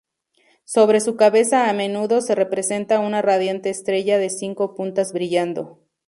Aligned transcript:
Sobre 0.63 0.99
su 0.99 1.15
cabeza 1.15 1.69
a 1.69 1.73
menudo 1.73 2.21
se 2.21 2.33
representa 2.33 2.99
una 2.99 3.21
radiante 3.21 3.69
estrella 3.69 4.17
de 4.17 4.31
cinco 4.31 4.73
puntas 4.73 5.13
brillando. 5.13 5.77